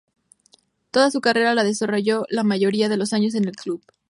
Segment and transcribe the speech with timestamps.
[0.89, 3.83] Toda su carrera la desarrolló la mayoría de los años en ese club.